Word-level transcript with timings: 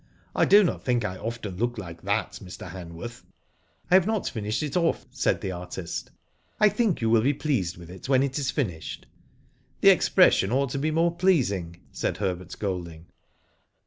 I 0.35 0.45
do 0.45 0.63
not 0.63 0.83
think 0.83 1.05
I 1.05 1.15
often 1.17 1.57
look 1.57 1.75
Hke 1.75 2.01
that 2.01 2.39
y 2.41 2.47
Mr, 2.47 2.71
Hanworth." 2.71 3.21
Digitized 3.21 3.21
byGoogk 3.21 3.21
THE 3.21 3.69
PORTRAIT, 3.69 3.85
197 3.85 3.87
"I 3.91 3.93
have 3.93 4.07
not 4.07 4.29
finished 4.29 4.63
it 4.63 4.77
off," 4.77 5.05
said 5.11 5.41
the 5.41 5.51
artist. 5.51 6.11
'* 6.35 6.59
I 6.59 6.69
think 6.69 7.01
you 7.01 7.09
will 7.11 7.21
te 7.21 7.33
pleased 7.33 7.77
with 7.77 7.91
it 7.91 8.09
when 8.09 8.23
it 8.23 8.39
is 8.39 8.51
finished/' 8.51 9.05
"The 9.81 9.89
expression 9.89 10.51
ought 10.51 10.71
to 10.71 10.79
be 10.79 10.89
more 10.89 11.15
pleasing,*' 11.15 11.81
said 11.91 12.17
Herbert 12.17 12.55
Golding. 12.57 13.05